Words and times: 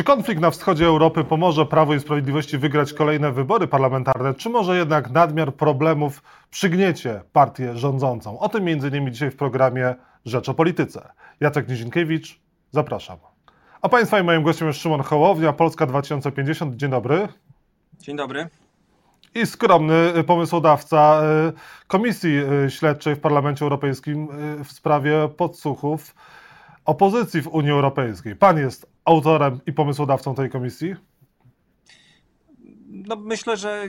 Czy 0.00 0.04
konflikt 0.04 0.40
na 0.40 0.50
wschodzie 0.50 0.86
Europy 0.86 1.24
pomoże 1.24 1.66
Prawu 1.66 1.94
i 1.94 2.00
Sprawiedliwości 2.00 2.58
wygrać 2.58 2.92
kolejne 2.92 3.32
wybory 3.32 3.66
parlamentarne, 3.66 4.34
czy 4.34 4.50
może 4.50 4.76
jednak 4.76 5.10
nadmiar 5.10 5.54
problemów 5.54 6.22
przygniecie 6.50 7.22
partię 7.32 7.76
rządzącą? 7.76 8.38
O 8.38 8.48
tym 8.48 8.68
m.in. 8.68 9.12
dzisiaj 9.12 9.30
w 9.30 9.36
programie 9.36 9.94
Rzecz 10.24 10.48
o 10.48 10.54
Polityce. 10.54 11.12
Jacek 11.40 11.68
Nizinkiewicz, 11.68 12.40
zapraszam. 12.70 13.18
A 13.82 13.88
Państwa 13.88 14.20
i 14.20 14.22
moim 14.22 14.42
gościem 14.42 14.68
jest 14.68 14.80
Szymon 14.80 15.00
Hołownia, 15.00 15.52
Polska 15.52 15.86
2050. 15.86 16.76
Dzień 16.76 16.90
dobry. 16.90 17.28
Dzień 17.98 18.16
dobry. 18.16 18.48
I 19.34 19.46
skromny 19.46 20.24
pomysłodawca 20.26 21.22
y, 21.48 21.86
Komisji 21.86 22.38
y, 22.66 22.70
Śledczej 22.70 23.14
w 23.14 23.20
Parlamencie 23.20 23.64
Europejskim 23.64 24.28
y, 24.60 24.64
w 24.64 24.72
sprawie 24.72 25.28
podsłuchów 25.36 26.14
opozycji 26.84 27.42
w 27.42 27.48
Unii 27.48 27.70
Europejskiej. 27.70 28.36
Pan 28.36 28.58
jest 28.58 28.89
autorem 29.04 29.60
i 29.66 29.72
pomysłodawcą 29.72 30.34
tej 30.34 30.50
komisji? 30.50 30.96
No, 32.88 33.16
myślę, 33.16 33.56
że 33.56 33.88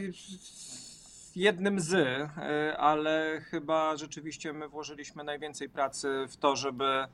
jednym 1.36 1.80
z, 1.80 2.30
ale 2.78 3.42
chyba 3.42 3.98
rzeczywiście 3.98 4.54
my 4.54 4.68
włożyliśmy 4.68 5.24
najwięcej 5.24 5.70
pracy 5.70 6.26
w 6.30 6.38
to, 6.38 6.56
żeby 6.56 7.06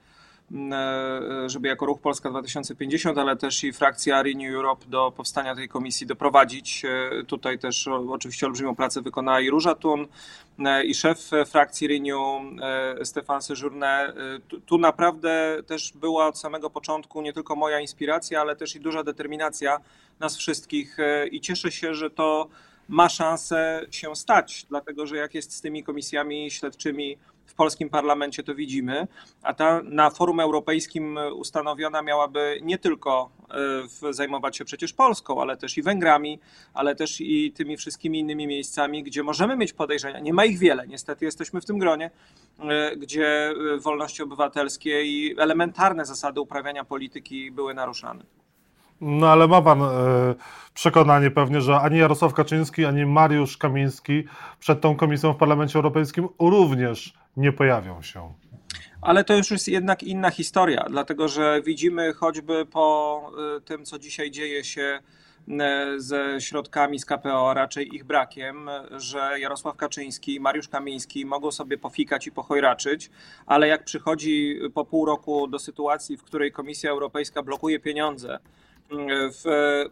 żeby 1.47 1.67
jako 1.67 1.85
Ruch 1.85 2.01
Polska 2.01 2.29
2050, 2.29 3.17
ale 3.17 3.35
też 3.35 3.63
i 3.63 3.73
frakcja 3.73 4.23
Renew 4.23 4.53
Europe 4.55 4.85
do 4.87 5.11
powstania 5.11 5.55
tej 5.55 5.69
komisji 5.69 6.07
doprowadzić. 6.07 6.85
E, 6.85 7.23
tutaj 7.23 7.59
też 7.59 7.87
oczywiście 7.87 8.45
olbrzymią 8.45 8.75
pracę 8.75 9.01
wykonała 9.01 9.41
i 9.41 9.49
Róża 9.49 9.75
Tun, 9.75 10.07
e, 10.59 10.83
i 10.83 10.95
szef 10.95 11.29
frakcji 11.45 11.87
Renew, 11.87 12.17
Stefan 13.03 13.41
Sejourne. 13.41 14.13
Tu 14.65 14.77
naprawdę 14.77 15.57
też 15.67 15.93
była 15.95 16.27
od 16.27 16.39
samego 16.39 16.69
początku 16.69 17.21
nie 17.21 17.33
tylko 17.33 17.55
moja 17.55 17.79
inspiracja, 17.79 18.41
ale 18.41 18.55
też 18.55 18.75
i 18.75 18.79
duża 18.79 19.03
determinacja 19.03 19.77
nas 20.19 20.37
wszystkich 20.37 20.97
i 21.31 21.41
cieszę 21.41 21.71
się, 21.71 21.93
że 21.93 22.09
to 22.09 22.47
ma 22.89 23.09
szansę 23.09 23.85
się 23.91 24.15
stać, 24.15 24.65
dlatego 24.69 25.07
że 25.07 25.17
jak 25.17 25.35
jest 25.35 25.53
z 25.53 25.61
tymi 25.61 25.83
komisjami 25.83 26.51
śledczymi 26.51 27.17
w 27.47 27.53
polskim 27.53 27.89
parlamencie 27.89 28.43
to 28.43 28.55
widzimy, 28.55 29.07
a 29.43 29.53
ta 29.53 29.81
na 29.83 30.09
forum 30.09 30.39
europejskim 30.39 31.19
ustanowiona 31.35 32.01
miałaby 32.01 32.59
nie 32.63 32.77
tylko 32.77 33.29
e, 34.03 34.13
zajmować 34.13 34.57
się 34.57 34.65
przecież 34.65 34.93
Polską, 34.93 35.41
ale 35.41 35.57
też 35.57 35.77
i 35.77 35.81
Węgrami, 35.81 36.39
ale 36.73 36.95
też 36.95 37.21
i 37.21 37.51
tymi 37.51 37.77
wszystkimi 37.77 38.19
innymi 38.19 38.47
miejscami, 38.47 39.03
gdzie 39.03 39.23
możemy 39.23 39.55
mieć 39.57 39.73
podejrzenia. 39.73 40.19
Nie 40.19 40.33
ma 40.33 40.45
ich 40.45 40.59
wiele, 40.59 40.87
niestety 40.87 41.25
jesteśmy 41.25 41.61
w 41.61 41.65
tym 41.65 41.79
gronie, 41.79 42.11
e, 42.59 42.95
gdzie 42.95 43.53
wolności 43.79 44.23
obywatelskie 44.23 45.05
i 45.05 45.35
elementarne 45.39 46.05
zasady 46.05 46.41
uprawiania 46.41 46.83
polityki 46.83 47.51
były 47.51 47.73
naruszane. 47.73 48.23
No 49.01 49.29
ale 49.29 49.47
ma 49.47 49.61
pan 49.61 49.81
e, 49.81 49.87
przekonanie 50.73 51.31
pewnie, 51.31 51.61
że 51.61 51.79
ani 51.79 51.97
Jarosław 51.99 52.33
Kaczyński, 52.33 52.85
ani 52.85 53.05
Mariusz 53.05 53.57
Kamiński 53.57 54.23
przed 54.59 54.81
tą 54.81 54.95
komisją 54.95 55.33
w 55.33 55.37
Parlamencie 55.37 55.75
Europejskim 55.75 56.27
również 56.39 57.13
nie 57.37 57.51
pojawią 57.51 58.01
się. 58.01 58.33
Ale 59.01 59.23
to 59.23 59.37
już 59.37 59.51
jest 59.51 59.67
jednak 59.67 60.03
inna 60.03 60.29
historia, 60.29 60.85
dlatego 60.89 61.27
że 61.27 61.61
widzimy 61.65 62.13
choćby 62.13 62.65
po 62.65 63.21
e, 63.57 63.61
tym, 63.61 63.85
co 63.85 63.99
dzisiaj 63.99 64.31
dzieje 64.31 64.63
się 64.63 64.99
e, 65.49 65.93
ze 65.97 66.41
środkami 66.41 66.99
z 66.99 67.05
KPO, 67.05 67.51
a 67.51 67.53
raczej 67.53 67.95
ich 67.95 68.03
brakiem, 68.03 68.69
że 68.91 69.39
Jarosław 69.39 69.75
Kaczyński 69.75 70.35
i 70.35 70.39
Mariusz 70.39 70.69
Kamiński 70.69 71.25
mogą 71.25 71.51
sobie 71.51 71.77
pofikać 71.77 72.27
i 72.27 72.31
pochojraczyć, 72.31 73.11
ale 73.45 73.67
jak 73.67 73.83
przychodzi 73.83 74.59
po 74.73 74.85
pół 74.85 75.05
roku 75.05 75.47
do 75.47 75.59
sytuacji, 75.59 76.17
w 76.17 76.23
której 76.23 76.51
Komisja 76.51 76.91
Europejska 76.91 77.43
blokuje 77.43 77.79
pieniądze, 77.79 78.39
w, 78.91 79.43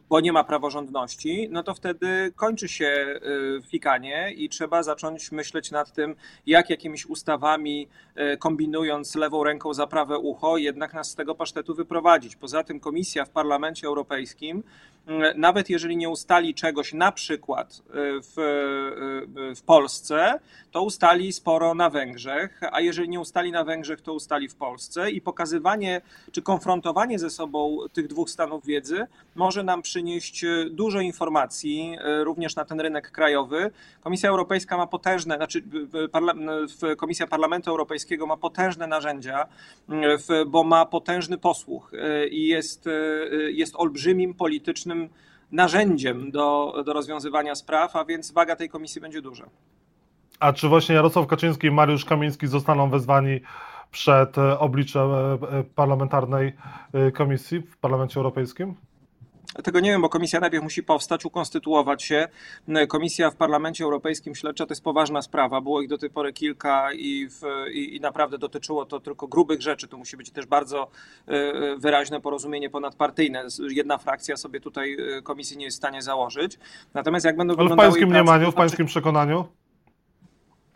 bo 0.10 0.20
nie 0.20 0.34
ma 0.34 0.44
praworządności, 0.44 1.48
no 1.52 1.64
to 1.64 1.74
wtedy 1.74 2.32
kończy 2.36 2.68
się 2.68 2.86
y, 2.86 3.62
fikanie 3.70 4.34
i 4.36 4.50
trzeba 4.50 4.84
zacząć 4.84 5.32
myśleć 5.32 5.72
nad 5.72 5.94
tym, 5.94 6.16
jak 6.46 6.70
jakimiś 6.70 7.06
ustawami, 7.06 7.88
y, 8.34 8.38
kombinując 8.38 9.16
lewą 9.16 9.44
ręką 9.44 9.74
za 9.74 9.88
prawe 9.88 10.18
ucho, 10.18 10.58
jednak 10.58 10.94
nas 10.94 11.10
z 11.10 11.16
tego 11.16 11.36
pasztetu 11.36 11.76
wyprowadzić. 11.76 12.36
Poza 12.36 12.64
tym 12.64 12.80
komisja 12.80 13.26
w 13.26 13.30
Parlamencie 13.30 13.88
Europejskim, 13.88 14.64
nawet 15.36 15.70
jeżeli 15.70 15.98
nie 15.98 16.10
ustali 16.10 16.54
czegoś 16.54 16.94
na 16.94 17.12
przykład 17.12 17.82
w, 18.24 18.34
w 19.56 19.62
Polsce, 19.62 20.40
to 20.72 20.84
ustali 20.84 21.34
sporo 21.34 21.74
na 21.74 21.90
Węgrzech, 21.90 22.62
a 22.72 22.82
jeżeli 22.82 23.10
nie 23.10 23.20
ustali 23.20 23.52
na 23.52 23.64
Węgrzech, 23.64 24.02
to 24.02 24.14
ustali 24.14 24.50
w 24.50 24.56
Polsce 24.56 25.12
i 25.12 25.22
pokazywanie 25.22 26.02
czy 26.32 26.42
konfrontowanie 26.42 27.20
ze 27.20 27.30
sobą 27.30 27.78
tych 27.94 28.08
dwóch 28.08 28.30
stanów 28.30 28.66
wiedzy 28.66 29.08
może 29.36 29.64
nam 29.64 29.82
przynieść 29.82 30.44
e, 30.44 30.48
dużo 30.70 31.00
informacji 31.00 31.98
również 32.24 32.56
na 32.56 32.66
ten 32.66 32.82
rynek 32.82 33.12
krajowy. 33.12 33.72
Komisja 34.02 34.30
Europejska 34.30 34.78
ma 34.78 34.88
potężne, 34.88 35.36
znaczy 35.36 35.64
Komisja 36.98 37.28
Parlamentu 37.28 37.70
Europejskiego 37.70 38.28
ma 38.28 38.38
potężne 38.38 38.88
narzędzia, 38.88 39.48
bo 40.48 40.64
ma 40.64 40.86
potężny 40.86 41.38
posłuch 41.38 41.92
i 42.32 42.48
jest, 42.48 42.86
jest 43.52 43.76
olbrzymim 43.76 44.34
politycznym 44.34 44.95
narzędziem 45.52 46.32
do, 46.32 46.74
do 46.86 46.94
rozwiązywania 46.94 47.56
spraw, 47.56 47.96
a 47.96 48.06
więc 48.06 48.32
waga 48.32 48.56
tej 48.56 48.70
komisji 48.70 49.02
będzie 49.02 49.22
duża. 49.22 49.46
A 50.40 50.54
czy 50.54 50.68
właśnie 50.68 50.96
Jarosław 50.96 51.28
Kaczyński 51.28 51.68
i 51.68 51.72
Mariusz 51.72 52.06
Kamiński 52.06 52.48
zostaną 52.48 52.90
wezwani 52.90 53.40
przed 53.92 54.38
e, 54.38 54.60
oblicze 54.60 55.00
e, 55.00 55.58
e, 55.60 55.64
parlamentarnej 55.64 56.54
komisji 57.14 57.62
w 57.62 57.78
Parlamencie 57.78 58.18
Europejskim? 58.18 58.76
Tego 59.64 59.80
nie 59.80 59.92
wiem, 59.92 60.02
bo 60.02 60.10
komisja 60.10 60.40
najpierw 60.40 60.64
musi 60.64 60.84
powstać, 60.84 61.26
ukonstytuować 61.26 62.04
się. 62.04 62.28
Komisja 62.88 63.32
w 63.32 63.36
Parlamencie 63.36 63.84
Europejskim 63.84 64.36
śledcza 64.36 64.66
to 64.66 64.72
jest 64.72 64.84
poważna 64.84 65.22
sprawa. 65.22 65.62
Było 65.62 65.82
ich 65.82 65.90
do 65.90 65.98
tej 65.98 66.10
pory 66.10 66.34
kilka 66.34 66.94
i, 66.94 67.28
w, 67.30 67.42
i, 67.74 67.96
i, 67.96 68.00
naprawdę 68.00 68.38
dotyczyło 68.38 68.86
to 68.86 69.00
tylko 69.00 69.28
grubych 69.28 69.62
rzeczy. 69.62 69.88
To 69.88 69.98
musi 69.98 70.18
być 70.18 70.32
też 70.32 70.46
bardzo 70.46 70.88
wyraźne 71.78 72.22
porozumienie 72.22 72.70
ponadpartyjne. 72.70 73.48
Jedna 73.70 73.98
frakcja 73.98 74.38
sobie 74.38 74.60
tutaj 74.60 74.98
komisji 75.24 75.58
nie 75.58 75.66
jest 75.66 75.78
w 75.78 75.82
stanie 75.82 76.02
założyć. 76.02 76.60
Natomiast 76.94 77.26
jak 77.26 77.38
będą 77.38 77.56
Ale 77.58 77.70
w 77.70 77.76
pańskim 77.76 78.10
mniemaniu, 78.10 78.52
w 78.52 78.56
pańskim 78.56 78.86
przekonaniu? 78.86 79.46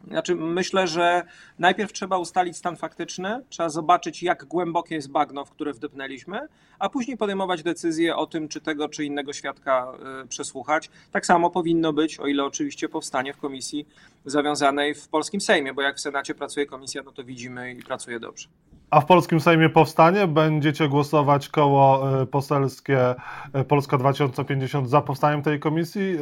Znaczy, 0.08 0.36
myślę, 0.36 0.88
że 0.88 1.24
najpierw 1.60 1.94
trzeba 1.94 2.18
ustalić 2.18 2.58
stan 2.58 2.76
faktyczny, 2.76 3.42
trzeba 3.50 3.70
zobaczyć, 3.70 4.24
jak 4.24 4.46
głębokie 4.46 4.96
jest 4.96 5.12
bagno, 5.12 5.46
w 5.46 5.52
które 5.52 5.74
wdepnęliśmy, 5.74 6.40
a 6.80 6.90
później 6.90 7.18
podejmować 7.18 7.64
decyzję 7.64 8.16
o 8.16 8.28
tym, 8.28 8.48
czy 8.48 8.62
tego, 8.62 8.90
czy 8.90 9.06
innego 9.06 9.34
świadka 9.34 9.92
y, 10.24 10.28
przesłuchać. 10.28 10.90
Tak 11.12 11.26
samo 11.26 11.50
powinno 11.50 11.94
być, 11.94 12.20
o 12.20 12.28
ile 12.28 12.44
oczywiście 12.46 12.90
powstanie 12.90 13.34
w 13.34 13.38
komisji 13.38 13.88
zawiązanej 14.26 14.96
w 14.96 15.08
polskim 15.08 15.42
Sejmie, 15.42 15.74
bo 15.74 15.82
jak 15.82 15.96
w 15.96 16.00
Senacie 16.00 16.36
pracuje 16.36 16.66
komisja, 16.66 17.04
no 17.04 17.12
to 17.12 17.24
widzimy 17.24 17.74
i 17.74 17.84
pracuje 17.84 18.20
dobrze. 18.20 18.48
A 18.90 19.02
w 19.02 19.06
polskim 19.06 19.40
Sejmie 19.40 19.70
powstanie? 19.70 20.28
Będziecie 20.28 20.90
głosować 20.90 21.50
koło 21.50 22.22
y, 22.22 22.26
poselskie 22.26 23.16
y, 23.62 23.64
Polska 23.64 23.98
2050 23.98 24.90
za 24.90 25.02
powstaniem 25.02 25.42
tej 25.42 25.60
komisji? 25.60 26.18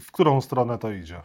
W 0.00 0.12
którą 0.12 0.40
stronę 0.40 0.78
to 0.78 0.90
idzie? 0.90 1.20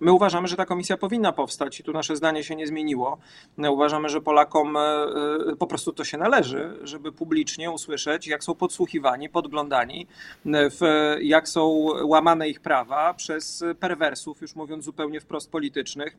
My 0.00 0.12
uważamy, 0.12 0.48
że 0.48 0.56
ta 0.56 0.66
komisja 0.66 0.96
powinna 0.96 1.32
powstać 1.32 1.80
i 1.80 1.82
tu 1.82 1.92
nasze 1.92 2.16
zdanie 2.16 2.44
się 2.44 2.56
nie 2.56 2.66
zmieniło. 2.66 3.18
Uważamy, 3.58 4.08
że 4.08 4.20
Polakom 4.20 4.76
e, 4.76 4.80
e, 4.80 5.56
po 5.56 5.66
prostu 5.66 5.92
to 5.92 6.04
się 6.04 6.18
należy, 6.18 6.78
żeby 6.82 7.12
publicznie 7.12 7.70
usłyszeć, 7.70 8.26
jak 8.26 8.44
są 8.44 8.54
podsłuchiwani, 8.54 9.28
podglądani, 9.28 10.06
w, 10.44 10.80
jak 11.20 11.48
są 11.48 11.88
łamane 12.02 12.48
ich 12.48 12.60
prawa 12.60 13.14
przez 13.14 13.64
perwersów, 13.80 14.40
już 14.40 14.54
mówiąc 14.54 14.84
zupełnie 14.84 15.20
wprost 15.20 15.50
politycznych 15.50 16.16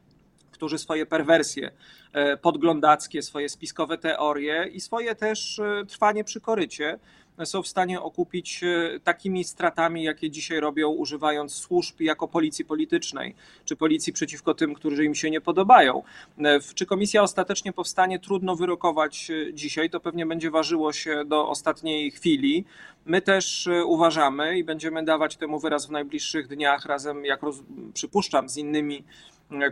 którzy 0.52 0.78
swoje 0.78 1.06
perwersje 1.06 1.72
e, 2.14 2.38
podglądackie, 2.38 3.22
swoje 3.22 3.50
spiskowe 3.50 3.98
teorie 3.98 4.70
i 4.74 4.82
swoje 4.82 5.16
też 5.16 5.62
trwanie 5.88 6.24
przy 6.24 6.42
korycie 6.42 7.00
są 7.44 7.64
w 7.64 7.68
stanie 7.68 8.02
okupić 8.02 8.64
e, 8.64 9.00
takimi 9.00 9.44
stratami, 9.44 10.04
jakie 10.04 10.32
dzisiaj 10.32 10.60
robią, 10.60 10.90
używając 10.90 11.54
służb 11.54 12.00
jako 12.00 12.28
policji 12.28 12.66
politycznej, 12.66 13.36
czy 13.66 13.76
policji 13.76 14.14
przeciwko 14.14 14.54
tym, 14.54 14.74
którzy 14.74 15.06
im 15.06 15.16
się 15.16 15.30
nie 15.30 15.42
podobają. 15.42 16.04
E, 16.38 16.60
czy 16.76 16.86
komisja 16.86 17.24
ostatecznie 17.24 17.74
powstanie, 17.74 18.20
trudno 18.20 18.56
wyrokować 18.56 19.32
e, 19.32 19.54
dzisiaj, 19.54 19.90
to 19.90 20.00
pewnie 20.00 20.26
będzie 20.26 20.52
ważyło 20.52 20.94
się 20.94 21.26
do 21.26 21.50
ostatniej 21.50 22.12
chwili. 22.12 22.66
My 23.06 23.22
też 23.22 23.70
uważamy 23.86 24.58
i 24.58 24.64
będziemy 24.64 25.04
dawać 25.04 25.36
temu 25.36 25.60
wyraz 25.60 25.88
w 25.88 25.92
najbliższych 25.92 26.48
dniach, 26.48 26.86
razem, 26.86 27.26
jak 27.26 27.44
roz, 27.44 27.56
przypuszczam, 27.94 28.50
z 28.50 28.58
innymi 28.58 29.04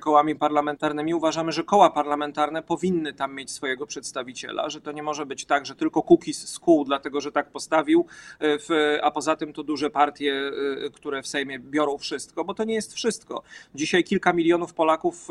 kołami 0.01 0.35
parlamentarnymi. 0.35 1.13
Uważamy, 1.13 1.51
że 1.51 1.63
koła 1.63 1.89
parlamentarne 1.89 2.63
powinny 2.63 3.13
tam 3.13 3.35
mieć 3.35 3.51
swojego 3.51 3.87
przedstawiciela, 3.87 4.69
że 4.69 4.81
to 4.81 4.91
nie 4.91 5.03
może 5.03 5.25
być 5.25 5.45
tak, 5.45 5.65
że 5.65 5.75
tylko 5.75 6.01
Kukiz 6.01 6.49
z 6.49 6.59
kół, 6.59 6.85
dlatego 6.85 7.21
że 7.21 7.31
tak 7.31 7.51
postawił, 7.51 8.05
w, 8.39 8.97
a 9.01 9.11
poza 9.11 9.35
tym 9.35 9.53
to 9.53 9.63
duże 9.63 9.89
partie, 9.89 10.51
które 10.93 11.21
w 11.21 11.27
Sejmie 11.27 11.59
biorą 11.59 11.97
wszystko, 11.97 12.45
bo 12.45 12.53
to 12.53 12.63
nie 12.63 12.73
jest 12.73 12.93
wszystko. 12.93 13.43
Dzisiaj 13.75 14.03
kilka 14.03 14.33
milionów 14.33 14.73
Polaków 14.73 15.27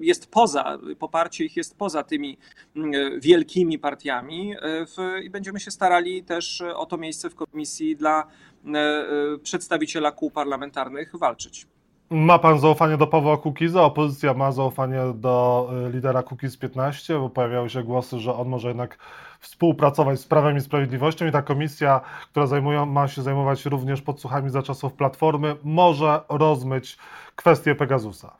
jest 0.00 0.30
poza, 0.30 0.78
poparcie 0.98 1.44
ich 1.44 1.56
jest 1.56 1.78
poza 1.78 2.02
tymi 2.02 2.38
wielkimi 3.18 3.78
partiami 3.78 4.54
i 5.22 5.30
będziemy 5.30 5.60
się 5.60 5.70
starali 5.70 6.24
też 6.24 6.62
o 6.74 6.86
to 6.86 6.96
miejsce 6.96 7.30
w 7.30 7.34
komisji 7.34 7.96
dla 7.96 8.26
przedstawiciela 9.42 10.12
kół 10.12 10.30
parlamentarnych 10.30 11.18
walczyć. 11.18 11.66
Ma 12.12 12.38
pan 12.38 12.58
zaufanie 12.58 12.96
do 12.96 13.06
Pawła 13.06 13.36
Kukiza? 13.36 13.82
Opozycja 13.82 14.34
ma 14.34 14.52
zaufanie 14.52 15.00
do 15.14 15.68
y, 15.88 15.92
lidera 15.92 16.22
Kukiz 16.22 16.56
15, 16.56 17.18
bo 17.18 17.30
pojawiały 17.30 17.70
się 17.70 17.82
głosy, 17.82 18.18
że 18.18 18.34
on 18.34 18.48
może 18.48 18.68
jednak 18.68 18.98
współpracować 19.40 20.20
z 20.20 20.26
Prawem 20.26 20.56
i 20.56 20.60
Sprawiedliwością 20.60 21.26
i 21.26 21.32
ta 21.32 21.42
komisja, 21.42 22.00
która 22.30 22.46
zajmują, 22.46 22.86
ma 22.86 23.08
się 23.08 23.22
zajmować 23.22 23.64
również 23.64 24.02
podsłuchami 24.02 24.50
za 24.50 24.62
czasów 24.62 24.92
Platformy, 24.92 25.56
może 25.64 26.20
rozmyć 26.28 26.98
kwestię 27.36 27.74
Pegasusa. 27.74 28.36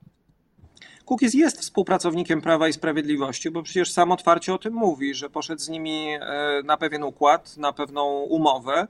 Kukiz 1.05 1.35
jest 1.35 1.61
współpracownikiem 1.61 2.41
Prawa 2.41 2.69
i 2.69 2.73
Sprawiedliwości, 2.73 3.51
bo 3.51 3.63
przecież 3.63 3.93
sam 3.93 4.13
otwarcie 4.13 4.55
o 4.55 4.59
tym 4.59 4.75
mówi, 4.75 5.15
że 5.15 5.31
poszedł 5.31 5.61
z 5.61 5.69
nimi 5.69 6.07
e, 6.09 6.21
na 6.65 6.77
pewien 6.77 7.03
układ, 7.03 7.57
na 7.57 7.73
pewną 7.73 8.05
umowę 8.23 8.87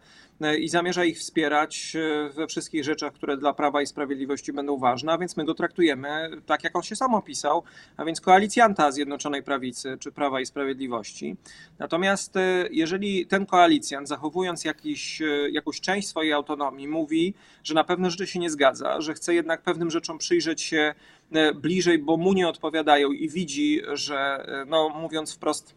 i 0.58 0.68
zamierza 0.68 1.04
ich 1.04 1.18
wspierać 1.18 1.96
e, 1.96 2.30
we 2.30 2.46
wszystkich 2.46 2.84
rzeczach, 2.84 3.12
które 3.12 3.36
dla 3.36 3.54
Prawa 3.54 3.82
i 3.82 3.86
Sprawiedliwości 3.86 4.52
będą 4.52 4.78
ważne, 4.78 5.12
a 5.12 5.18
więc 5.18 5.36
my 5.36 5.44
go 5.44 5.54
traktujemy 5.54 6.30
tak, 6.46 6.64
jak 6.64 6.76
on 6.76 6.82
się 6.82 6.96
sam 6.96 7.14
opisał, 7.14 7.62
a 7.96 8.04
więc 8.04 8.20
koalicjanta 8.20 8.92
Zjednoczonej 8.92 9.42
Prawicy 9.42 9.96
czy 10.00 10.12
Prawa 10.12 10.40
i 10.40 10.46
Sprawiedliwości. 10.46 11.36
Natomiast 11.78 12.34
jeżeli 12.70 13.26
ten 13.26 13.46
koalicjant, 13.46 14.08
zachowując 14.08 14.64
jakiś, 14.64 15.22
jakąś 15.52 15.80
część 15.80 16.08
swojej 16.08 16.32
autonomii, 16.32 16.88
mówi, 16.88 17.34
że 17.64 17.74
na 17.74 17.84
pewne 17.84 18.10
rzeczy 18.10 18.26
się 18.26 18.38
nie 18.38 18.50
zgadza, 18.50 19.00
że 19.00 19.14
chce 19.14 19.34
jednak 19.34 19.62
pewnym 19.62 19.90
rzeczom 19.90 20.18
przyjrzeć 20.18 20.62
się 20.62 20.94
E, 21.32 21.54
bliżej, 21.54 21.98
bo 21.98 22.16
mu 22.16 22.32
nie 22.32 22.48
odpowiadają 22.48 23.12
i 23.12 23.28
widzi, 23.28 23.82
że, 23.92 24.18
e, 24.18 24.64
no 24.64 24.88
mówiąc 24.88 25.34
wprost, 25.34 25.74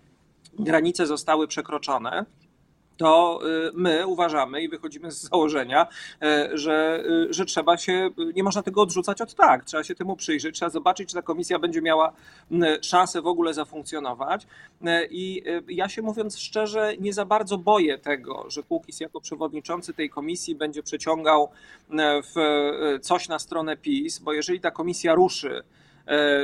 granice 0.60 1.08
zostały 1.08 1.48
przekroczone, 1.48 2.26
to 3.04 3.40
y, 3.68 3.72
my 3.74 4.08
uważamy 4.08 4.62
i 4.62 4.70
wychodzimy 4.70 5.12
z 5.12 5.22
założenia, 5.30 5.88
e, 6.22 6.50
że, 6.54 7.04
y, 7.30 7.34
że 7.34 7.46
trzeba 7.46 7.78
się, 7.78 8.10
nie 8.36 8.44
można 8.44 8.64
tego 8.64 8.82
odrzucać 8.82 9.22
od 9.22 9.36
tak, 9.36 9.66
trzeba 9.66 9.84
się 9.84 9.96
temu 9.96 10.16
przyjrzeć, 10.16 10.56
trzeba 10.56 10.70
zobaczyć, 10.70 11.10
czy 11.10 11.16
ta 11.16 11.22
komisja 11.22 11.60
będzie 11.60 11.82
miała 11.82 12.14
szansę 12.82 13.22
w 13.22 13.28
ogóle 13.28 13.54
zafunkcjonować. 13.54 14.48
I 15.10 15.44
y, 15.48 15.74
ja 15.74 15.90
się 15.90 16.02
mówiąc 16.02 16.40
szczerze, 16.40 16.94
nie 17.00 17.14
za 17.14 17.26
bardzo 17.26 17.58
boję 17.58 17.98
tego, 17.98 18.46
że 18.48 18.64
Kukis 18.64 19.00
jako 19.00 19.22
przewodniczący 19.22 19.94
tej 19.94 20.10
komisji 20.10 20.56
będzie 20.56 20.84
przeciągał 20.84 21.50
w 22.36 22.36
coś 23.02 23.28
na 23.28 23.40
stronę 23.40 23.78
PiS, 23.78 24.20
bo 24.20 24.34
jeżeli 24.34 24.60
ta 24.60 24.72
komisja 24.72 25.16
ruszy, 25.16 25.64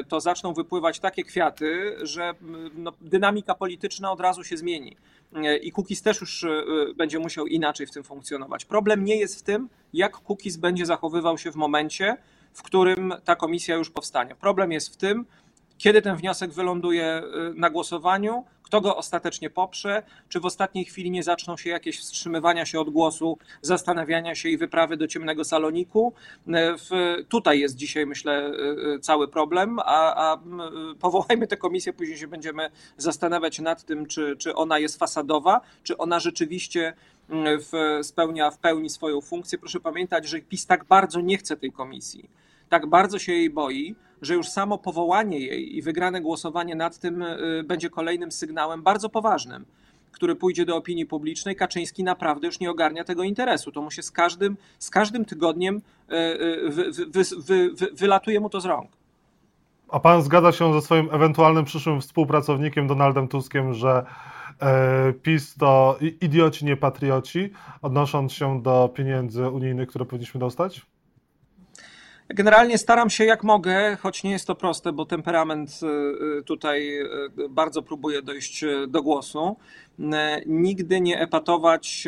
to 0.08 0.22
zaczną 0.22 0.54
wypływać 0.54 1.00
takie 1.00 1.24
kwiaty, 1.24 1.96
że 2.02 2.34
no, 2.76 2.94
dynamika 3.02 3.56
polityczna 3.56 4.12
od 4.12 4.20
razu 4.20 4.44
się 4.44 4.58
zmieni. 4.58 4.98
E, 5.36 5.58
i 5.58 5.72
cookies 5.72 6.02
też 6.02 6.22
już 6.22 6.44
e, 6.44 6.50
będzie 6.96 7.20
musiał 7.20 7.48
inaczej 7.48 7.88
w 7.88 7.92
tym 7.92 8.04
funkcjonować. 8.04 8.66
Problem 8.66 9.04
nie 9.04 9.16
jest 9.16 9.40
w 9.40 9.44
tym, 9.44 9.70
jak 9.94 10.18
cookies 10.30 10.58
będzie 10.58 10.86
zachowywał 10.86 11.38
się 11.38 11.52
w 11.52 11.56
momencie, 11.56 12.18
w 12.54 12.64
którym 12.64 13.14
ta 13.26 13.36
komisja 13.36 13.76
już 13.76 13.90
powstanie. 13.90 14.36
Problem 14.36 14.72
jest 14.72 14.94
w 14.94 14.98
tym, 14.98 15.26
kiedy 15.78 16.02
ten 16.02 16.16
wniosek 16.16 16.52
wyląduje 16.52 17.22
na 17.56 17.70
głosowaniu, 17.70 18.46
kto 18.70 18.82
go 18.82 18.98
ostatecznie 18.98 19.50
poprze, 19.50 20.04
czy 20.30 20.40
w 20.40 20.46
ostatniej 20.46 20.86
chwili 20.86 21.12
nie 21.12 21.24
zaczną 21.24 21.58
się 21.58 21.70
jakieś 21.70 22.00
wstrzymywania 22.00 22.66
się 22.66 22.80
od 22.80 22.90
głosu, 22.90 23.38
zastanawiania 23.62 24.36
się 24.36 24.50
i 24.50 24.58
wyprawy 24.58 24.98
do 24.98 25.08
ciemnego 25.08 25.44
saloniku. 25.44 26.14
Y, 26.48 26.52
w, 26.78 26.90
tutaj 27.30 27.60
jest 27.60 27.76
dzisiaj, 27.76 28.06
myślę, 28.06 28.52
y, 28.96 29.00
cały 29.00 29.28
problem, 29.28 29.80
a, 29.80 30.32
a 30.32 30.40
powołajmy 31.00 31.48
tę 31.48 31.58
komisję, 31.58 31.94
później 31.94 32.18
się 32.18 32.28
będziemy 32.28 32.70
zastanawiać 32.98 33.60
nad 33.60 33.84
tym, 33.84 34.06
czy, 34.06 34.36
czy 34.38 34.56
ona 34.56 34.80
jest 34.80 35.00
fasadowa, 35.00 35.62
czy 35.84 35.98
ona 35.98 36.20
rzeczywiście 36.20 36.94
w, 37.32 38.00
spełnia 38.04 38.52
w 38.52 38.58
pełni 38.58 38.90
swoją 38.90 39.22
funkcję. 39.22 39.58
Proszę 39.58 39.80
pamiętać, 39.80 40.28
że 40.28 40.40
PiS 40.42 40.66
tak 40.66 40.86
bardzo 40.86 41.22
nie 41.22 41.38
chce 41.38 41.58
tej 41.58 41.72
komisji, 41.72 42.30
tak 42.70 42.86
bardzo 42.86 43.20
się 43.20 43.34
jej 43.34 43.50
boi, 43.50 43.96
że 44.22 44.34
już 44.34 44.48
samo 44.48 44.78
powołanie 44.78 45.40
jej 45.40 45.78
i 45.78 45.82
wygrane 45.82 46.22
głosowanie 46.22 46.76
nad 46.76 47.00
tym 47.00 47.22
y, 47.22 47.64
będzie 47.64 47.90
kolejnym 47.90 48.32
sygnałem 48.32 48.84
bardzo 48.84 49.10
poważnym, 49.10 49.66
który 50.12 50.36
pójdzie 50.36 50.66
do 50.66 50.76
opinii 50.76 51.06
publicznej. 51.06 51.56
Kaczyński 51.56 52.04
naprawdę 52.04 52.48
już 52.48 52.60
nie 52.60 52.72
ogarnia 52.72 53.04
tego 53.04 53.24
interesu. 53.24 53.72
To 53.72 53.82
mu 53.82 53.92
się 53.92 54.04
z 54.04 54.12
każdym, 54.12 54.58
z 54.80 54.90
każdym 54.90 55.26
tygodniem 55.26 55.76
y, 56.12 56.16
y, 56.16 56.70
wy, 56.70 56.92
wy, 56.92 57.24
wy, 57.76 57.88
wylatuje 57.94 58.40
mu 58.40 58.50
to 58.50 58.62
z 58.62 58.66
rąk. 58.66 58.92
A 59.90 60.00
pan 60.00 60.22
zgadza 60.22 60.52
się 60.52 60.74
ze 60.74 60.82
swoim 60.82 61.10
ewentualnym 61.12 61.66
przyszłym 61.66 62.02
współpracownikiem 62.02 62.88
Donaldem 62.88 63.28
Tuskiem, 63.28 63.74
że 63.74 64.06
e, 64.62 65.14
PiS 65.14 65.56
to 65.56 65.98
idioci, 66.22 66.66
nie 66.66 66.78
patrioci, 66.78 67.50
odnosząc 67.82 68.34
się 68.34 68.62
do 68.62 68.90
pieniędzy 68.94 69.50
unijnych, 69.50 69.90
które 69.90 70.06
powinniśmy 70.06 70.40
dostać? 70.40 70.86
Generalnie 72.34 72.78
staram 72.78 73.10
się 73.10 73.26
jak 73.26 73.44
mogę, 73.44 73.96
choć 73.96 74.24
nie 74.24 74.32
jest 74.32 74.48
to 74.48 74.56
proste, 74.56 74.92
bo 74.92 75.06
temperament 75.06 75.80
y, 75.84 75.88
y, 76.40 76.44
tutaj 76.44 77.00
y, 77.00 77.50
bardzo 77.50 77.82
próbuje 77.82 78.22
dojść 78.22 78.66
do 78.88 79.04
głosu. 79.04 79.56
Nigdy 80.46 81.02
nie 81.02 81.20
epatować 81.20 82.08